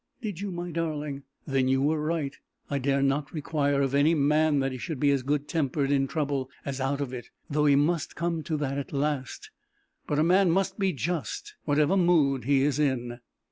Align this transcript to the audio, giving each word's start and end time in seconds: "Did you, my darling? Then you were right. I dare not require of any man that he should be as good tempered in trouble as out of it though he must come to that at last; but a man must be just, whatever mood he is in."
"Did 0.19 0.39
you, 0.39 0.49
my 0.49 0.71
darling? 0.71 1.25
Then 1.45 1.67
you 1.67 1.79
were 1.79 2.03
right. 2.03 2.35
I 2.71 2.79
dare 2.79 3.03
not 3.03 3.31
require 3.31 3.83
of 3.83 3.93
any 3.93 4.15
man 4.15 4.57
that 4.57 4.71
he 4.71 4.79
should 4.79 4.99
be 4.99 5.11
as 5.11 5.21
good 5.21 5.47
tempered 5.47 5.91
in 5.91 6.07
trouble 6.07 6.49
as 6.65 6.81
out 6.81 7.01
of 7.01 7.13
it 7.13 7.29
though 7.51 7.67
he 7.67 7.75
must 7.75 8.15
come 8.15 8.41
to 8.45 8.57
that 8.57 8.79
at 8.79 8.93
last; 8.93 9.51
but 10.07 10.17
a 10.17 10.23
man 10.23 10.49
must 10.49 10.79
be 10.79 10.91
just, 10.91 11.53
whatever 11.65 11.95
mood 11.95 12.45
he 12.45 12.63
is 12.63 12.79
in." 12.79 13.19